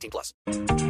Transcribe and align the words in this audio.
18 0.00 0.10
plus. 0.10 0.89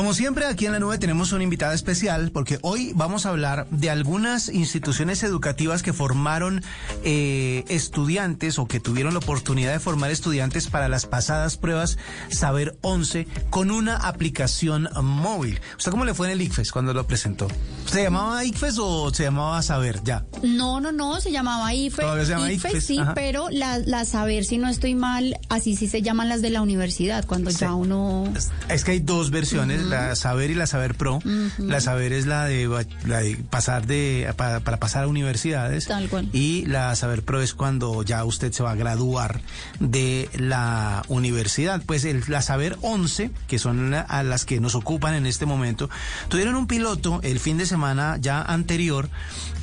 Como 0.00 0.14
siempre, 0.14 0.46
aquí 0.46 0.64
en 0.64 0.72
la 0.72 0.78
nube 0.78 0.96
tenemos 0.96 1.32
una 1.32 1.44
invitada 1.44 1.74
especial 1.74 2.30
porque 2.32 2.58
hoy 2.62 2.92
vamos 2.94 3.26
a 3.26 3.28
hablar 3.28 3.66
de 3.70 3.90
algunas 3.90 4.48
instituciones 4.48 5.22
educativas 5.22 5.82
que 5.82 5.92
formaron 5.92 6.64
eh, 7.04 7.66
estudiantes 7.68 8.58
o 8.58 8.66
que 8.66 8.80
tuvieron 8.80 9.12
la 9.12 9.18
oportunidad 9.18 9.72
de 9.72 9.78
formar 9.78 10.10
estudiantes 10.10 10.68
para 10.68 10.88
las 10.88 11.04
pasadas 11.04 11.58
pruebas 11.58 11.98
Saber 12.30 12.78
11 12.80 13.28
con 13.50 13.70
una 13.70 13.94
aplicación 13.96 14.88
móvil. 15.02 15.60
¿Usted 15.76 15.90
cómo 15.90 16.06
le 16.06 16.14
fue 16.14 16.28
en 16.28 16.32
el 16.32 16.40
ICFES 16.40 16.72
cuando 16.72 16.94
lo 16.94 17.06
presentó? 17.06 17.48
¿Se 17.84 18.02
llamaba 18.02 18.42
ICFES 18.42 18.78
o 18.78 19.12
se 19.12 19.24
llamaba 19.24 19.60
Saber 19.60 20.02
ya? 20.02 20.24
No, 20.42 20.80
no, 20.80 20.92
no, 20.92 21.20
se 21.20 21.30
llamaba 21.30 21.74
IFE. 21.74 22.00
Todavía 22.00 22.24
se 22.24 22.30
llama 22.32 22.50
IFE, 22.50 22.68
IFES, 22.70 22.86
sí, 22.86 22.98
ajá. 22.98 23.12
pero 23.12 23.50
la, 23.50 23.76
la 23.76 24.06
saber, 24.06 24.46
si 24.46 24.56
no 24.56 24.70
estoy 24.70 24.94
mal, 24.94 25.36
así 25.50 25.76
sí 25.76 25.88
se 25.88 26.00
llaman 26.00 26.30
las 26.30 26.40
de 26.40 26.48
la 26.48 26.62
universidad, 26.62 27.26
cuando 27.26 27.50
Sí. 27.50 27.58
ya 27.60 27.74
uno... 27.74 28.32
Es 28.70 28.82
que 28.82 28.92
hay 28.92 29.00
dos 29.00 29.30
versiones, 29.30 29.89
la 29.90 30.16
Saber 30.16 30.50
y 30.50 30.54
la 30.54 30.66
Saber 30.66 30.94
Pro. 30.94 31.18
La 31.58 31.80
Saber 31.80 32.12
es 32.12 32.26
la 32.26 32.44
de, 32.46 32.86
la 33.06 33.20
de 33.20 33.36
pasar 33.50 33.86
de 33.86 34.32
para, 34.36 34.60
para 34.60 34.78
pasar 34.78 35.04
a 35.04 35.08
universidades 35.08 35.86
Tal 35.86 36.08
cual. 36.08 36.28
y 36.32 36.64
la 36.66 36.94
Saber 36.96 37.22
Pro 37.22 37.40
es 37.42 37.54
cuando 37.54 38.02
ya 38.02 38.24
usted 38.24 38.52
se 38.52 38.62
va 38.62 38.70
a 38.72 38.74
graduar 38.76 39.40
de 39.80 40.28
la 40.34 41.02
universidad. 41.08 41.82
Pues 41.84 42.04
el, 42.04 42.22
la 42.28 42.42
Saber 42.42 42.76
11, 42.82 43.30
que 43.46 43.58
son 43.58 43.90
la- 43.90 44.00
a 44.00 44.22
las 44.22 44.44
que 44.44 44.60
nos 44.60 44.74
ocupan 44.74 45.14
en 45.14 45.26
este 45.26 45.46
momento, 45.46 45.90
tuvieron 46.28 46.54
un 46.56 46.66
piloto 46.66 47.20
el 47.22 47.40
fin 47.40 47.58
de 47.58 47.66
semana 47.66 48.16
ya 48.20 48.40
anterior 48.42 49.08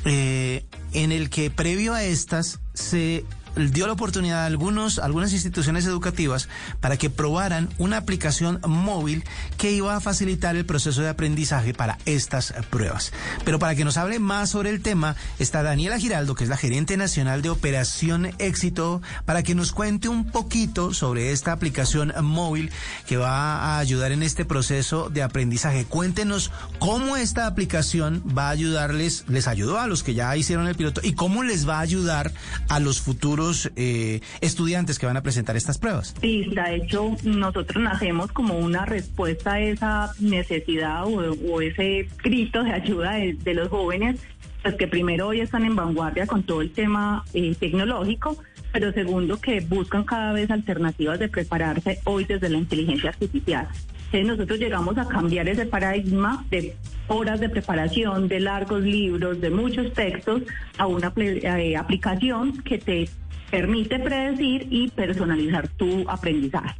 eh, 0.04 0.64
en 0.92 1.12
el 1.12 1.30
que 1.30 1.50
previo 1.50 1.94
a 1.94 2.04
estas 2.04 2.60
se 2.74 3.24
dio 3.56 3.86
la 3.86 3.92
oportunidad 3.92 4.42
a 4.42 4.46
algunos, 4.46 4.98
algunas 4.98 5.32
instituciones 5.32 5.86
educativas 5.86 6.48
para 6.80 6.96
que 6.96 7.10
probaran 7.10 7.68
una 7.78 7.98
aplicación 7.98 8.60
móvil 8.66 9.24
que 9.56 9.72
iba 9.72 9.96
a 9.96 10.00
facilitar 10.00 10.56
el 10.56 10.66
proceso 10.66 11.02
de 11.02 11.08
aprendizaje 11.08 11.74
para 11.74 11.98
estas 12.04 12.54
pruebas. 12.70 13.12
Pero 13.44 13.58
para 13.58 13.74
que 13.74 13.84
nos 13.84 13.96
hable 13.96 14.18
más 14.18 14.50
sobre 14.50 14.70
el 14.70 14.82
tema 14.82 15.16
está 15.38 15.62
Daniela 15.62 15.98
Giraldo, 15.98 16.34
que 16.34 16.44
es 16.44 16.50
la 16.50 16.56
gerente 16.56 16.96
nacional 16.96 17.42
de 17.42 17.50
Operación 17.50 18.30
Éxito, 18.38 19.02
para 19.24 19.42
que 19.42 19.54
nos 19.54 19.72
cuente 19.72 20.08
un 20.08 20.30
poquito 20.30 20.94
sobre 20.94 21.32
esta 21.32 21.52
aplicación 21.52 22.12
móvil 22.22 22.70
que 23.06 23.16
va 23.16 23.56
a 23.56 23.78
ayudar 23.78 24.12
en 24.12 24.22
este 24.22 24.44
proceso 24.44 25.10
de 25.10 25.22
aprendizaje. 25.22 25.84
Cuéntenos 25.84 26.50
cómo 26.78 27.16
esta 27.16 27.46
aplicación 27.46 28.22
va 28.36 28.48
a 28.48 28.50
ayudarles, 28.50 29.24
les 29.28 29.48
ayudó 29.48 29.78
a 29.78 29.86
los 29.86 30.02
que 30.02 30.14
ya 30.14 30.36
hicieron 30.36 30.68
el 30.68 30.74
piloto 30.74 31.00
y 31.02 31.14
cómo 31.14 31.42
les 31.42 31.68
va 31.68 31.78
a 31.78 31.80
ayudar 31.80 32.32
a 32.68 32.80
los 32.80 33.00
futuros 33.00 33.37
eh, 33.76 34.20
estudiantes 34.40 34.98
que 34.98 35.06
van 35.06 35.16
a 35.16 35.22
presentar 35.22 35.56
estas 35.56 35.78
pruebas. 35.78 36.14
Sí, 36.20 36.50
de 36.52 36.76
hecho, 36.76 37.16
nosotros 37.24 37.82
nacemos 37.82 38.32
como 38.32 38.58
una 38.58 38.84
respuesta 38.84 39.54
a 39.54 39.60
esa 39.60 40.12
necesidad 40.20 41.04
o, 41.04 41.32
o 41.32 41.60
ese 41.60 42.08
grito 42.22 42.62
de 42.62 42.72
ayuda 42.72 43.12
de, 43.12 43.34
de 43.34 43.54
los 43.54 43.68
jóvenes, 43.68 44.20
pues 44.62 44.74
que 44.74 44.88
primero 44.88 45.28
hoy 45.28 45.40
están 45.40 45.64
en 45.64 45.76
vanguardia 45.76 46.26
con 46.26 46.42
todo 46.42 46.60
el 46.60 46.70
tema 46.70 47.24
eh, 47.32 47.54
tecnológico, 47.58 48.36
pero 48.72 48.92
segundo 48.92 49.40
que 49.40 49.60
buscan 49.60 50.04
cada 50.04 50.32
vez 50.32 50.50
alternativas 50.50 51.18
de 51.18 51.28
prepararse 51.28 52.00
hoy 52.04 52.24
desde 52.24 52.48
la 52.48 52.58
inteligencia 52.58 53.10
artificial. 53.10 53.68
Entonces 54.10 54.26
nosotros 54.26 54.58
llegamos 54.58 54.96
a 54.96 55.06
cambiar 55.06 55.48
ese 55.48 55.66
paradigma 55.66 56.44
de 56.50 56.74
horas 57.08 57.40
de 57.40 57.48
preparación, 57.50 58.26
de 58.26 58.40
largos 58.40 58.82
libros, 58.82 59.40
de 59.40 59.50
muchos 59.50 59.92
textos, 59.92 60.42
a 60.78 60.86
una 60.86 61.12
eh, 61.16 61.76
aplicación 61.76 62.62
que 62.62 62.78
te 62.78 63.08
permite 63.50 63.98
predecir 63.98 64.66
y 64.70 64.88
personalizar 64.88 65.68
tu 65.68 66.08
aprendizaje. 66.08 66.74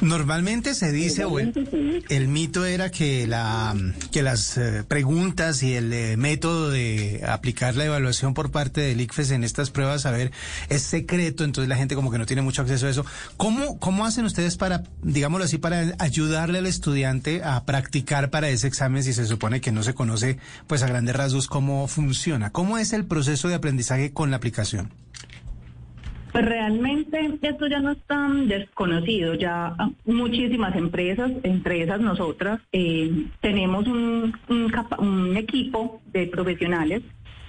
Normalmente 0.00 0.74
se 0.74 0.92
dice, 0.92 1.24
o 1.24 1.38
el, 1.38 2.04
el 2.10 2.28
mito 2.28 2.66
era 2.66 2.90
que, 2.90 3.26
la, 3.26 3.74
que 4.12 4.22
las 4.22 4.58
eh, 4.58 4.84
preguntas 4.86 5.62
y 5.62 5.72
el 5.72 5.90
eh, 5.90 6.16
método 6.18 6.68
de 6.68 7.22
aplicar 7.26 7.76
la 7.76 7.86
evaluación 7.86 8.34
por 8.34 8.50
parte 8.50 8.82
del 8.82 9.00
ICFES 9.00 9.30
en 9.30 9.44
estas 9.44 9.70
pruebas, 9.70 10.04
a 10.04 10.10
ver, 10.10 10.32
es 10.68 10.82
secreto, 10.82 11.44
entonces 11.44 11.68
la 11.70 11.76
gente 11.76 11.94
como 11.94 12.10
que 12.10 12.18
no 12.18 12.26
tiene 12.26 12.42
mucho 12.42 12.60
acceso 12.60 12.86
a 12.86 12.90
eso. 12.90 13.06
¿Cómo, 13.38 13.78
cómo 13.78 14.04
hacen 14.04 14.26
ustedes 14.26 14.58
para, 14.58 14.82
digámoslo 15.02 15.46
así, 15.46 15.56
para 15.56 15.94
ayudarle 15.98 16.58
al 16.58 16.66
estudiante 16.66 17.42
a 17.42 17.64
practicar 17.64 18.28
para 18.28 18.50
ese 18.50 18.66
examen 18.66 19.02
si 19.02 19.14
se 19.14 19.24
supone 19.24 19.62
que 19.62 19.72
no 19.72 19.82
se 19.82 19.94
conoce, 19.94 20.38
pues 20.66 20.82
a 20.82 20.88
grandes 20.88 21.16
rasgos, 21.16 21.46
cómo 21.46 21.88
funciona? 21.88 22.50
¿Cómo 22.50 22.76
es 22.76 22.92
el 22.92 23.06
proceso 23.06 23.48
de 23.48 23.54
aprendizaje 23.54 24.12
con 24.12 24.30
la 24.30 24.36
aplicación? 24.36 24.90
Pues 26.36 26.48
realmente 26.48 27.38
esto 27.40 27.66
ya 27.66 27.80
no 27.80 27.92
es 27.92 27.98
tan 28.06 28.46
desconocido, 28.46 29.32
ya 29.32 29.74
muchísimas 30.04 30.76
empresas, 30.76 31.32
entre 31.44 31.80
esas 31.80 31.98
nosotras, 32.02 32.60
eh, 32.72 33.10
tenemos 33.40 33.86
un, 33.86 34.34
equipo 35.34 36.02
de 36.12 36.26
profesionales 36.26 37.00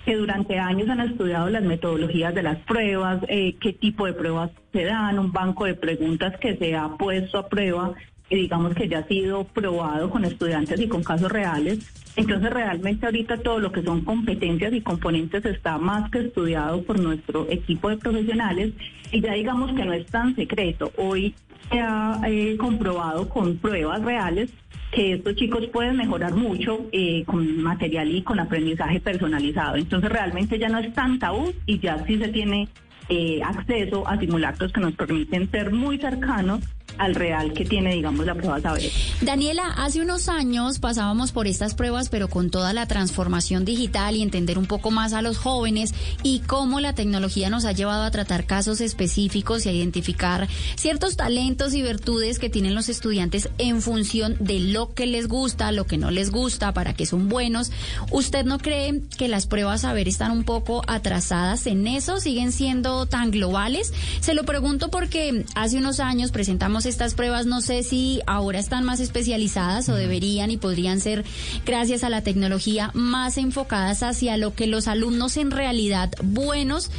que 0.05 0.15
durante 0.15 0.57
años 0.57 0.87
han 0.87 1.01
estudiado 1.01 1.49
las 1.49 1.63
metodologías 1.63 2.33
de 2.33 2.43
las 2.43 2.59
pruebas, 2.59 3.19
eh, 3.27 3.57
qué 3.59 3.73
tipo 3.73 4.05
de 4.05 4.13
pruebas 4.13 4.51
se 4.71 4.85
dan, 4.85 5.19
un 5.19 5.33
banco 5.33 5.65
de 5.65 5.73
preguntas 5.73 6.39
que 6.39 6.55
se 6.55 6.73
ha 6.73 6.87
puesto 6.95 7.39
a 7.39 7.49
prueba 7.49 7.93
digamos 8.35 8.73
que 8.73 8.87
ya 8.87 8.99
ha 8.99 9.07
sido 9.07 9.45
probado 9.45 10.09
con 10.09 10.25
estudiantes 10.25 10.79
y 10.79 10.87
con 10.87 11.03
casos 11.03 11.31
reales. 11.31 11.79
Entonces 12.15 12.49
realmente 12.49 13.05
ahorita 13.05 13.37
todo 13.37 13.59
lo 13.59 13.71
que 13.71 13.83
son 13.83 14.01
competencias 14.01 14.73
y 14.73 14.81
componentes 14.81 15.45
está 15.45 15.77
más 15.77 16.09
que 16.11 16.19
estudiado 16.19 16.81
por 16.83 16.99
nuestro 16.99 17.47
equipo 17.49 17.89
de 17.89 17.97
profesionales 17.97 18.73
y 19.11 19.21
ya 19.21 19.33
digamos 19.33 19.71
que 19.73 19.85
no 19.85 19.93
es 19.93 20.05
tan 20.07 20.35
secreto. 20.35 20.91
Hoy 20.97 21.35
se 21.71 21.79
ha 21.79 22.19
eh, 22.27 22.57
comprobado 22.57 23.29
con 23.29 23.57
pruebas 23.57 24.01
reales 24.01 24.51
que 24.91 25.13
estos 25.13 25.35
chicos 25.35 25.67
pueden 25.67 25.97
mejorar 25.97 26.33
mucho 26.33 26.87
eh, 26.91 27.23
con 27.25 27.61
material 27.61 28.13
y 28.13 28.21
con 28.23 28.39
aprendizaje 28.39 28.99
personalizado. 28.99 29.75
Entonces 29.75 30.09
realmente 30.09 30.57
ya 30.57 30.69
no 30.69 30.79
es 30.79 30.93
tan 30.93 31.19
tabú 31.19 31.53
y 31.65 31.79
ya 31.79 32.03
sí 32.05 32.17
se 32.17 32.29
tiene 32.29 32.67
eh, 33.09 33.41
acceso 33.43 34.07
a 34.07 34.17
simulacros 34.17 34.71
que 34.71 34.81
nos 34.81 34.93
permiten 34.93 35.49
ser 35.51 35.71
muy 35.71 35.97
cercanos 35.97 36.61
al 36.97 37.15
real 37.15 37.53
que 37.53 37.65
tiene, 37.65 37.93
digamos, 37.93 38.25
la 38.25 38.35
prueba 38.35 38.59
saber. 38.61 38.91
Daniela, 39.21 39.67
hace 39.77 40.01
unos 40.01 40.29
años 40.29 40.79
pasábamos 40.79 41.31
por 41.31 41.47
estas 41.47 41.75
pruebas, 41.75 42.09
pero 42.09 42.27
con 42.27 42.49
toda 42.49 42.73
la 42.73 42.87
transformación 42.87 43.65
digital 43.65 44.15
y 44.15 44.21
entender 44.21 44.57
un 44.57 44.65
poco 44.65 44.91
más 44.91 45.13
a 45.13 45.21
los 45.21 45.37
jóvenes 45.37 45.93
y 46.23 46.39
cómo 46.39 46.79
la 46.79 46.93
tecnología 46.93 47.49
nos 47.49 47.65
ha 47.65 47.71
llevado 47.71 48.03
a 48.03 48.11
tratar 48.11 48.45
casos 48.45 48.81
específicos 48.81 49.65
y 49.65 49.69
a 49.69 49.71
identificar 49.71 50.47
ciertos 50.75 51.17
talentos 51.17 51.73
y 51.73 51.81
virtudes 51.81 52.39
que 52.39 52.49
tienen 52.49 52.75
los 52.75 52.89
estudiantes 52.89 53.49
en 53.57 53.81
función 53.81 54.35
de 54.39 54.59
lo 54.59 54.93
que 54.93 55.05
les 55.05 55.27
gusta, 55.27 55.71
lo 55.71 55.85
que 55.85 55.97
no 55.97 56.11
les 56.11 56.31
gusta, 56.31 56.73
para 56.73 56.93
qué 56.93 57.05
son 57.05 57.29
buenos. 57.29 57.71
¿Usted 58.11 58.45
no 58.45 58.57
cree 58.57 59.01
que 59.17 59.27
las 59.27 59.47
pruebas 59.47 59.81
saber 59.81 60.07
están 60.07 60.31
un 60.31 60.43
poco 60.43 60.83
atrasadas 60.87 61.67
en 61.67 61.87
eso? 61.87 62.19
¿Siguen 62.19 62.51
siendo 62.51 63.05
tan 63.05 63.31
globales? 63.31 63.93
Se 64.19 64.33
lo 64.33 64.43
pregunto 64.43 64.89
porque 64.89 65.45
hace 65.55 65.77
unos 65.77 65.99
años 65.99 66.31
presentamos 66.31 66.85
estas 66.87 67.13
pruebas, 67.13 67.45
no 67.45 67.61
sé 67.61 67.83
si 67.83 68.21
ahora 68.25 68.59
están 68.59 68.83
más 68.83 68.99
especializadas 68.99 69.89
o 69.89 69.95
deberían 69.95 70.49
y 70.49 70.57
podrían 70.57 70.99
ser, 70.99 71.25
gracias 71.65 72.03
a 72.03 72.09
la 72.09 72.23
tecnología, 72.23 72.91
más 72.93 73.37
enfocadas 73.37 74.03
hacia 74.03 74.37
lo 74.37 74.55
que 74.55 74.67
los 74.67 74.87
alumnos 74.87 75.37
en 75.37 75.51
realidad 75.51 76.11
buenos 76.23 76.91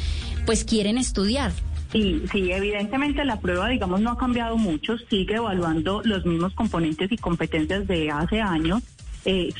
pues 0.46 0.64
quieren 0.64 0.98
estudiar. 0.98 1.52
Sí, 1.92 2.22
sí, 2.30 2.52
evidentemente 2.52 3.24
la 3.24 3.40
prueba, 3.40 3.68
digamos, 3.68 4.00
no 4.00 4.10
ha 4.10 4.18
cambiado 4.18 4.56
mucho, 4.58 4.98
sigue 5.10 5.36
evaluando 5.36 6.02
los 6.04 6.24
mismos 6.26 6.54
componentes 6.54 7.10
y 7.10 7.16
competencias 7.16 7.86
de 7.86 8.10
hace 8.10 8.40
años. 8.40 8.82
Eh, 9.30 9.52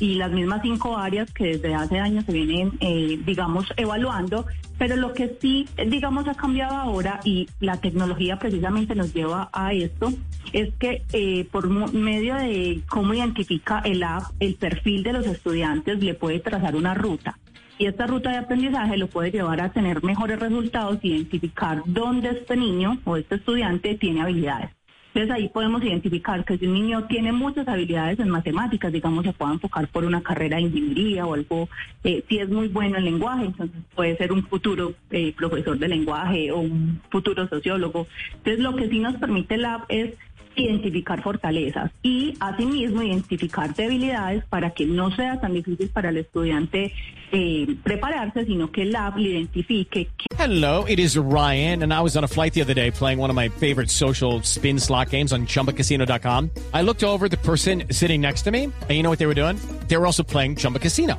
y 0.00 0.14
las 0.16 0.30
mismas 0.32 0.60
cinco 0.62 0.98
áreas 0.98 1.32
que 1.32 1.56
desde 1.56 1.74
hace 1.74 1.98
años 1.98 2.26
se 2.26 2.32
vienen, 2.32 2.72
eh, 2.80 3.18
digamos, 3.24 3.72
evaluando, 3.78 4.44
pero 4.76 4.96
lo 4.96 5.14
que 5.14 5.38
sí, 5.40 5.66
digamos, 5.86 6.28
ha 6.28 6.34
cambiado 6.34 6.76
ahora 6.76 7.20
y 7.24 7.48
la 7.58 7.78
tecnología 7.78 8.38
precisamente 8.38 8.94
nos 8.94 9.14
lleva 9.14 9.48
a 9.50 9.72
esto, 9.72 10.12
es 10.52 10.74
que 10.74 11.04
eh, 11.14 11.46
por 11.50 11.70
medio 11.94 12.34
de 12.34 12.82
cómo 12.86 13.14
identifica 13.14 13.78
el 13.78 14.02
app 14.02 14.24
el 14.40 14.56
perfil 14.56 15.02
de 15.02 15.14
los 15.14 15.26
estudiantes, 15.26 16.02
le 16.02 16.12
puede 16.12 16.40
trazar 16.40 16.76
una 16.76 16.92
ruta. 16.92 17.38
Y 17.78 17.86
esta 17.86 18.06
ruta 18.06 18.30
de 18.30 18.36
aprendizaje 18.36 18.98
lo 18.98 19.06
puede 19.06 19.30
llevar 19.30 19.62
a 19.62 19.72
tener 19.72 20.04
mejores 20.04 20.38
resultados, 20.38 20.98
identificar 21.02 21.82
dónde 21.86 22.28
este 22.28 22.56
niño 22.56 22.98
o 23.04 23.16
este 23.16 23.36
estudiante 23.36 23.94
tiene 23.94 24.20
habilidades. 24.20 24.70
Entonces 25.14 25.30
ahí 25.30 25.48
podemos 25.48 25.80
identificar 25.84 26.44
que 26.44 26.58
si 26.58 26.66
un 26.66 26.74
niño 26.74 27.04
tiene 27.04 27.30
muchas 27.30 27.68
habilidades 27.68 28.18
en 28.18 28.30
matemáticas, 28.30 28.92
digamos, 28.92 29.24
se 29.24 29.32
puede 29.32 29.52
enfocar 29.52 29.86
por 29.86 30.04
una 30.04 30.20
carrera 30.24 30.56
de 30.56 30.62
ingeniería 30.62 31.24
o 31.24 31.34
algo, 31.34 31.68
eh, 32.02 32.24
si 32.28 32.40
es 32.40 32.48
muy 32.48 32.66
bueno 32.66 32.98
en 32.98 33.04
lenguaje, 33.04 33.44
entonces 33.44 33.80
puede 33.94 34.16
ser 34.16 34.32
un 34.32 34.44
futuro 34.44 34.94
eh, 35.12 35.32
profesor 35.36 35.78
de 35.78 35.86
lenguaje 35.86 36.50
o 36.50 36.58
un 36.58 37.00
futuro 37.10 37.46
sociólogo. 37.46 38.08
Entonces 38.38 38.58
lo 38.58 38.74
que 38.74 38.88
sí 38.88 38.98
nos 38.98 39.14
permite 39.14 39.54
el 39.54 39.66
app 39.66 39.84
es 39.88 40.14
identificar 40.56 41.22
fortalezas 41.22 41.90
y 42.02 42.34
asimismo 42.40 43.02
identificar 43.02 43.74
debilidades 43.74 44.44
para 44.46 44.70
que 44.70 44.86
no 44.86 45.14
sea 45.14 45.40
tan 45.40 45.54
difícil 45.54 45.88
para 45.88 46.10
el 46.10 46.18
estudiante 46.18 46.92
eh, 47.32 47.76
prepararse, 47.82 48.44
sino 48.44 48.70
que 48.70 48.82
el 48.82 48.94
app 48.94 49.16
le 49.16 49.30
identifique. 49.30 50.08
Hello, 50.38 50.84
it 50.86 50.98
is 50.98 51.16
Ryan, 51.16 51.82
and 51.82 51.92
I 51.92 52.00
was 52.00 52.16
on 52.16 52.24
a 52.24 52.28
flight 52.28 52.52
the 52.54 52.62
other 52.62 52.74
day 52.74 52.90
playing 52.90 53.18
one 53.18 53.30
of 53.30 53.36
my 53.36 53.48
favorite 53.48 53.90
social 53.90 54.42
spin 54.42 54.78
slot 54.78 55.10
games 55.10 55.32
on 55.32 55.46
chumbacasino.com. 55.46 56.50
I 56.72 56.82
looked 56.82 57.02
over 57.02 57.28
the 57.28 57.38
person 57.38 57.84
sitting 57.90 58.20
next 58.20 58.42
to 58.42 58.50
me, 58.50 58.64
and 58.64 58.90
you 58.90 59.02
know 59.02 59.10
what 59.10 59.18
they 59.18 59.26
were 59.26 59.34
doing? 59.34 59.58
They 59.88 59.96
were 59.96 60.06
also 60.06 60.22
playing 60.22 60.56
Chumba 60.56 60.78
Casino. 60.78 61.18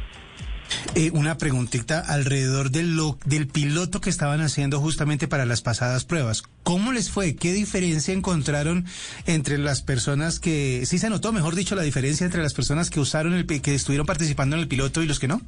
Eh, 0.95 1.11
una 1.13 1.37
preguntita 1.37 1.99
alrededor 1.99 2.71
del, 2.71 2.95
lo- 2.95 3.17
del 3.25 3.47
piloto 3.47 4.01
que 4.01 4.09
estaban 4.09 4.41
haciendo 4.41 4.79
justamente 4.79 5.27
para 5.27 5.45
las 5.45 5.61
pasadas 5.61 6.05
pruebas. 6.05 6.43
¿Cómo 6.63 6.91
les 6.91 7.09
fue? 7.09 7.35
¿Qué 7.35 7.53
diferencia 7.53 8.13
encontraron 8.13 8.85
entre 9.25 9.57
las 9.57 9.81
personas 9.81 10.39
que, 10.39 10.83
sí 10.85 10.97
se 10.97 11.09
notó, 11.09 11.31
mejor 11.31 11.55
dicho, 11.55 11.75
la 11.75 11.81
diferencia 11.83 12.25
entre 12.25 12.41
las 12.41 12.53
personas 12.53 12.89
que 12.89 12.99
usaron 12.99 13.33
el, 13.33 13.45
que 13.45 13.75
estuvieron 13.75 14.05
participando 14.05 14.55
en 14.55 14.61
el 14.61 14.67
piloto 14.67 15.01
y 15.01 15.07
los 15.07 15.19
que 15.19 15.27
no? 15.27 15.41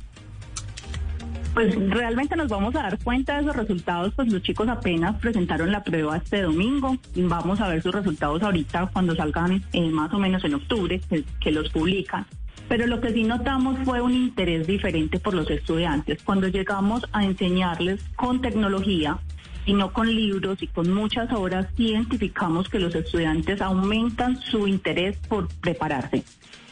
Pues 1.53 1.75
realmente 1.89 2.35
nos 2.35 2.47
vamos 2.47 2.75
a 2.75 2.79
dar 2.81 2.97
cuenta 3.03 3.35
de 3.35 3.41
esos 3.43 3.55
resultados, 3.55 4.11
pues 4.15 4.27
los 4.33 4.41
chicos 4.41 4.67
apenas 4.67 5.19
presentaron 5.19 5.71
la 5.71 5.83
prueba 5.83 6.17
este 6.17 6.41
domingo, 6.41 6.97
vamos 7.15 7.61
a 7.61 7.67
ver 7.67 7.83
sus 7.83 7.93
resultados 7.93 8.41
ahorita 8.41 8.89
cuando 8.91 9.15
salgan 9.15 9.63
eh, 9.71 9.89
más 9.91 10.11
o 10.13 10.17
menos 10.17 10.43
en 10.45 10.55
octubre, 10.55 10.99
que 11.39 11.51
los 11.51 11.69
publican. 11.69 12.25
Pero 12.67 12.87
lo 12.87 13.01
que 13.01 13.11
sí 13.13 13.23
notamos 13.23 13.77
fue 13.83 14.01
un 14.01 14.13
interés 14.13 14.65
diferente 14.65 15.19
por 15.19 15.33
los 15.33 15.49
estudiantes. 15.49 16.23
Cuando 16.23 16.47
llegamos 16.47 17.05
a 17.11 17.23
enseñarles 17.23 18.01
con 18.15 18.41
tecnología 18.41 19.19
y 19.65 19.73
no 19.73 19.93
con 19.93 20.13
libros 20.13 20.61
y 20.61 20.67
con 20.67 20.91
muchas 20.91 21.31
horas, 21.31 21.67
identificamos 21.77 22.69
que 22.69 22.79
los 22.79 22.95
estudiantes 22.95 23.61
aumentan 23.61 24.41
su 24.41 24.67
interés 24.67 25.17
por 25.27 25.47
prepararse 25.47 26.23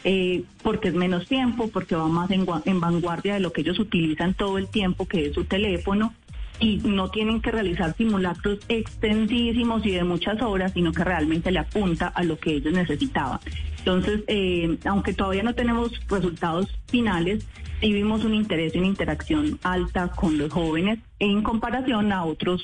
eh, 0.04 0.44
porque 0.62 0.88
es 0.88 0.94
menos 0.94 1.26
tiempo, 1.26 1.68
porque 1.68 1.94
va 1.94 2.08
más 2.08 2.30
en, 2.30 2.46
en 2.64 2.80
vanguardia 2.80 3.34
de 3.34 3.40
lo 3.40 3.52
que 3.52 3.60
ellos 3.60 3.78
utilizan 3.78 4.34
todo 4.34 4.58
el 4.58 4.68
tiempo, 4.68 5.06
que 5.06 5.26
es 5.26 5.34
su 5.34 5.44
teléfono, 5.44 6.12
y 6.58 6.76
no 6.78 7.10
tienen 7.10 7.40
que 7.40 7.50
realizar 7.50 7.94
simulacros 7.96 8.60
extensísimos 8.68 9.84
y 9.84 9.92
de 9.92 10.04
muchas 10.04 10.40
horas, 10.42 10.72
sino 10.72 10.92
que 10.92 11.02
realmente 11.02 11.50
le 11.50 11.58
apunta 11.58 12.08
a 12.08 12.22
lo 12.22 12.38
que 12.38 12.54
ellos 12.54 12.72
necesitaban. 12.72 13.40
Entonces, 13.84 14.20
eh, 14.28 14.78
aunque 14.84 15.12
todavía 15.12 15.42
no 15.42 15.54
tenemos 15.54 15.90
resultados 16.08 16.68
finales, 16.86 17.44
sí 17.80 18.24
un 18.24 18.34
interés 18.34 18.74
y 18.74 18.78
una 18.78 18.86
interacción 18.86 19.58
alta 19.64 20.08
con 20.08 20.38
los 20.38 20.52
jóvenes 20.52 21.00
en 21.18 21.42
comparación 21.42 22.12
a 22.12 22.24
otras 22.24 22.60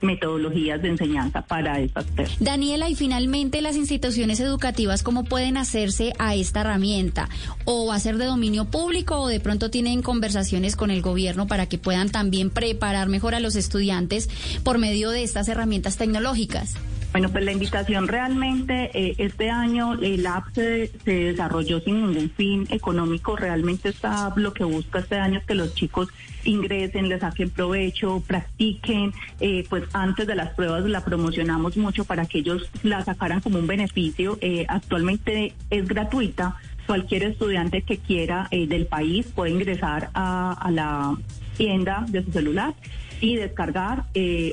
metodologías 0.00 0.80
de 0.80 0.88
enseñanza 0.88 1.42
para 1.42 1.80
estas 1.80 2.04
personas. 2.06 2.42
Daniela, 2.42 2.88
y 2.88 2.94
finalmente 2.94 3.60
las 3.60 3.76
instituciones 3.76 4.40
educativas, 4.40 5.02
¿cómo 5.02 5.24
pueden 5.24 5.56
hacerse 5.58 6.12
a 6.18 6.34
esta 6.34 6.62
herramienta? 6.62 7.28
¿O 7.64 7.86
va 7.86 7.96
a 7.96 8.00
ser 8.00 8.16
de 8.16 8.24
dominio 8.24 8.66
público 8.66 9.16
o 9.20 9.28
de 9.28 9.40
pronto 9.40 9.70
tienen 9.70 10.00
conversaciones 10.02 10.76
con 10.76 10.90
el 10.90 11.02
gobierno 11.02 11.46
para 11.46 11.66
que 11.66 11.78
puedan 11.78 12.10
también 12.10 12.50
preparar 12.50 13.08
mejor 13.08 13.34
a 13.34 13.40
los 13.40 13.54
estudiantes 13.54 14.28
por 14.62 14.78
medio 14.78 15.10
de 15.10 15.22
estas 15.22 15.48
herramientas 15.48 15.96
tecnológicas? 15.98 16.74
Bueno, 17.10 17.30
pues 17.30 17.42
la 17.42 17.52
invitación 17.52 18.06
realmente, 18.06 18.90
eh, 18.92 19.14
este 19.16 19.50
año 19.50 19.94
el 19.94 20.26
app 20.26 20.48
se, 20.52 20.90
desarrolló 21.04 21.80
sin 21.80 22.06
ningún 22.06 22.30
fin 22.30 22.66
económico. 22.70 23.34
Realmente 23.34 23.94
app 24.02 24.36
lo 24.36 24.52
que 24.52 24.64
busca 24.64 24.98
este 24.98 25.16
año 25.16 25.38
es 25.38 25.46
que 25.46 25.54
los 25.54 25.74
chicos 25.74 26.08
ingresen, 26.44 27.08
le 27.08 27.18
saquen 27.18 27.50
provecho, 27.50 28.22
practiquen. 28.26 29.12
Eh, 29.40 29.64
pues 29.68 29.84
antes 29.92 30.26
de 30.26 30.34
las 30.34 30.54
pruebas 30.54 30.84
la 30.84 31.04
promocionamos 31.04 31.76
mucho 31.76 32.04
para 32.04 32.26
que 32.26 32.38
ellos 32.38 32.70
la 32.82 33.04
sacaran 33.04 33.40
como 33.40 33.58
un 33.58 33.66
beneficio. 33.66 34.38
Eh, 34.40 34.66
actualmente 34.68 35.54
es 35.70 35.88
gratuita. 35.88 36.56
Cualquier 36.86 37.24
estudiante 37.24 37.82
que 37.82 37.98
quiera 37.98 38.48
eh, 38.50 38.66
del 38.66 38.86
país 38.86 39.26
puede 39.34 39.52
ingresar 39.52 40.10
a, 40.14 40.52
a 40.52 40.70
la 40.70 41.16
tienda 41.56 42.04
de 42.08 42.24
su 42.24 42.32
celular 42.32 42.74
y 43.20 43.36
descargar 43.36 44.04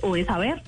o 0.02 0.16
de 0.16 0.26
saber 0.26 0.64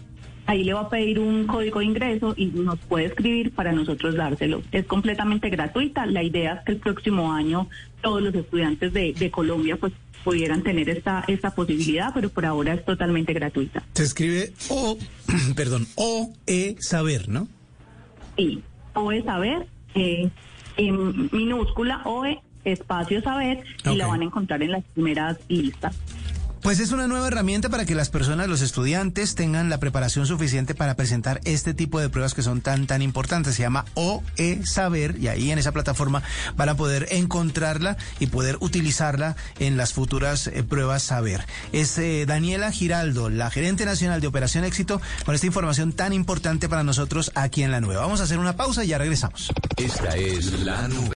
Ahí 0.48 0.64
le 0.64 0.74
va 0.74 0.82
a 0.82 0.90
pedir 0.90 1.20
un 1.20 1.46
código 1.46 1.80
de 1.80 1.86
ingreso 1.86 2.34
y 2.36 2.48
nos 2.48 2.80
puede 2.80 3.06
escribir 3.06 3.54
para 3.54 3.72
nosotros 3.74 4.16
dárselo. 4.16 4.64
Es 4.72 4.86
completamente 4.86 5.50
gratuita. 5.50 6.06
La 6.06 6.24
idea 6.24 6.54
es 6.54 6.66
que 6.66 6.72
el 6.72 6.78
próximo 6.80 7.34
año 7.34 7.70
todos 8.02 8.22
los 8.22 8.34
estudiantes 8.34 8.94
de, 8.94 9.14
de 9.14 9.30
Colombia 9.30 9.78
pues 9.78 9.94
pudieran 10.24 10.64
tener 10.64 10.90
esta, 10.90 11.24
esta 11.28 11.52
posibilidad, 11.56 12.12
pero 12.14 12.30
por 12.30 12.46
ahora 12.46 12.74
es 12.74 12.84
totalmente 12.84 13.34
gratuita. 13.34 13.84
Se 13.94 14.04
escribe 14.04 14.52
O, 14.70 14.98
perdón, 15.56 15.88
O, 15.96 16.34
E, 16.46 16.76
saber, 16.80 17.30
¿no? 17.30 17.48
Sí, 18.36 18.62
OE 18.94 19.24
Saber, 19.24 19.68
eh, 19.96 20.30
en 20.76 21.30
minúscula 21.32 22.02
OE 22.06 22.40
espacio 22.66 23.22
Saber 23.22 23.64
y 23.86 23.96
la 23.96 24.08
van 24.08 24.22
a 24.22 24.26
encontrar 24.26 24.62
en 24.62 24.72
las 24.72 24.84
primeras 24.94 25.38
listas. 25.48 25.96
Pues 26.68 26.82
es 26.82 26.92
una 26.92 27.08
nueva 27.08 27.30
herramienta 27.30 27.70
para 27.70 27.86
que 27.86 27.96
las 27.96 28.10
personas, 28.10 28.50
los 28.50 28.60
estudiantes, 28.62 29.36
tengan 29.36 29.70
la 29.70 29.80
preparación 29.80 30.28
suficiente 30.28 30.76
para 30.76 30.96
presentar 30.98 31.40
este 31.46 31.74
tipo 31.74 31.98
de 32.02 32.10
pruebas 32.10 32.34
que 32.34 32.42
son 32.42 32.60
tan, 32.60 32.88
tan 32.88 33.02
importantes. 33.02 33.56
Se 33.56 33.62
llama 33.62 33.86
OE 33.94 34.66
Saber 34.66 35.16
y 35.18 35.30
ahí 35.30 35.50
en 35.50 35.60
esa 35.60 35.72
plataforma 35.72 36.24
van 36.58 36.68
a 36.68 36.76
poder 36.76 37.08
encontrarla 37.12 37.96
y 38.20 38.28
poder 38.28 38.58
utilizarla 38.60 39.38
en 39.60 39.78
las 39.78 39.94
futuras 39.94 40.48
eh, 40.48 40.62
pruebas 40.62 41.04
Saber. 41.04 41.46
Es 41.72 41.98
eh, 42.00 42.26
Daniela 42.28 42.70
Giraldo, 42.70 43.30
la 43.30 43.50
gerente 43.50 43.86
nacional 43.86 44.20
de 44.20 44.28
Operación 44.28 44.66
Éxito, 44.66 45.00
con 45.26 45.36
esta 45.36 45.48
información 45.48 45.94
tan 45.94 46.12
importante 46.12 46.68
para 46.68 46.84
nosotros 46.84 47.32
aquí 47.36 47.64
en 47.64 47.72
la 47.72 47.80
nueva. 47.80 48.02
Vamos 48.02 48.20
a 48.20 48.26
hacer 48.26 48.40
una 48.40 48.58
pausa 48.58 48.84
y 48.84 48.90
ya 48.90 48.98
regresamos. 48.98 49.54
Esta 49.78 50.18
es 50.18 50.52
la 50.66 50.86
nube. 50.90 51.17